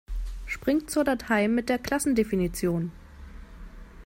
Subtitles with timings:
[0.47, 2.91] Spring zur Datei mit der Klassendefinition!